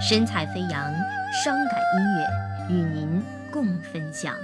[0.00, 0.92] 神采飞扬，
[1.44, 2.26] 伤感音乐
[2.68, 4.34] 与您共分享。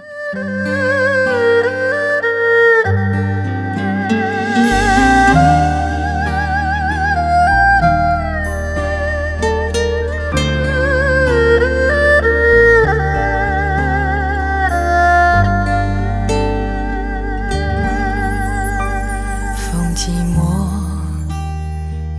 [19.58, 20.38] 风寂寞，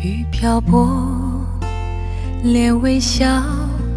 [0.02, 1.17] 雨漂泊，
[2.44, 3.44] 连微笑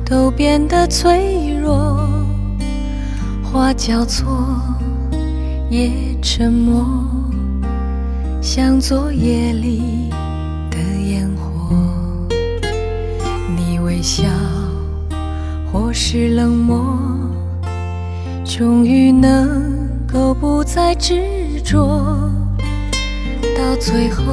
[0.04, 2.08] 都变得脆弱。
[3.42, 4.60] 花交错，
[5.68, 5.90] 也
[6.22, 6.86] 沉默，
[8.40, 10.08] 像昨夜里
[10.70, 11.76] 的烟火。
[13.56, 14.24] 你微笑，
[15.72, 16.96] 或是冷漠，
[18.44, 22.30] 终于能够不再执着。
[23.56, 24.24] 到最后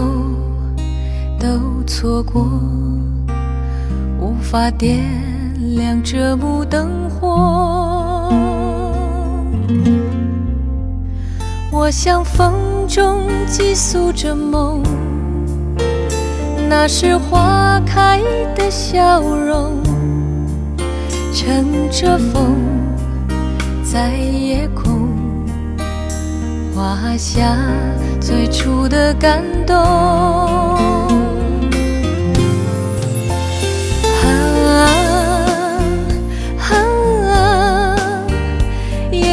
[1.39, 2.47] 都错过，
[4.37, 5.03] 无法点
[5.75, 8.29] 亮这幕灯火。
[11.71, 12.53] 我像风
[12.87, 14.83] 中寄宿着梦，
[16.69, 18.21] 那是花开
[18.55, 19.81] 的笑容，
[21.33, 22.57] 乘着风
[23.83, 25.09] 在夜空。
[26.75, 27.57] 画下
[28.21, 30.36] 最初的感动。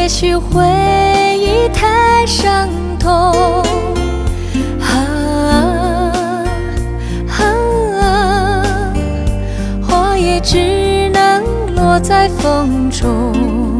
[0.05, 0.63] 也许回
[1.39, 3.11] 忆太伤痛。
[4.79, 6.13] 啊，
[9.81, 11.43] 花也只能
[11.75, 13.73] 落在风中。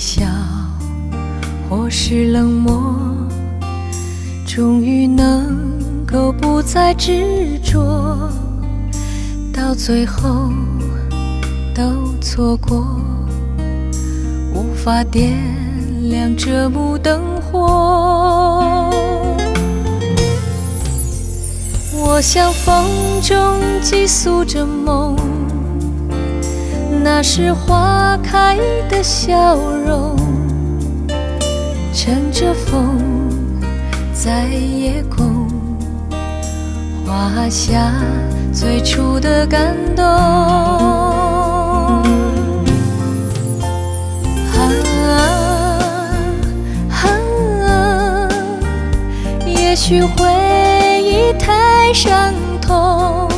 [0.00, 0.24] 笑，
[1.68, 2.96] 或是冷漠，
[4.46, 8.32] 终于能够不再执着，
[9.52, 10.50] 到最后
[11.74, 11.82] 都
[12.22, 12.98] 错过，
[14.54, 15.36] 无法点
[16.08, 18.88] 亮这幕灯火。
[21.92, 22.86] 我像风
[23.20, 25.19] 中寄宿着梦。
[27.12, 28.56] 那是花开
[28.88, 30.16] 的笑容，
[31.92, 32.96] 乘着风
[34.14, 35.48] 在夜空
[37.04, 37.92] 画下
[38.52, 40.06] 最初的感动。
[40.06, 40.20] 啊
[47.66, 48.28] 啊，
[49.44, 52.32] 也许回忆太伤
[52.62, 53.29] 痛。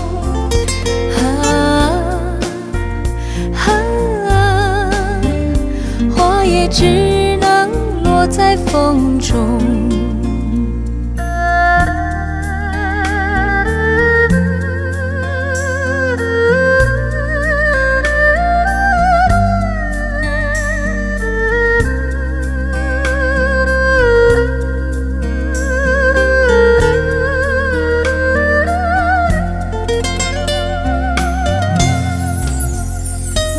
[8.72, 9.92] 风中。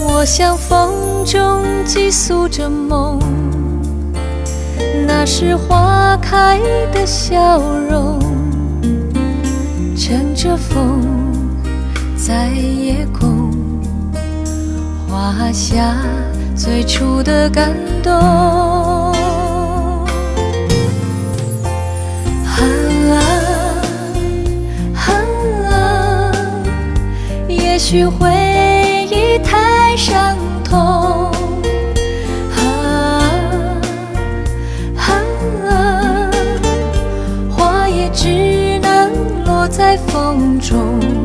[0.07, 3.19] 我像风中寄宿着梦，
[5.23, 6.59] 那是花开
[6.91, 7.57] 的笑
[7.89, 8.19] 容，
[9.95, 11.00] 乘着风
[12.17, 13.50] 在夜空
[15.07, 15.95] 画下
[16.57, 17.72] 最初的感
[18.03, 18.13] 动。
[18.13, 19.13] 啊
[25.69, 26.31] 啊，
[27.47, 28.27] 也许回
[29.09, 29.39] 忆。
[29.39, 31.31] 太伤痛，
[39.98, 41.22] 风中。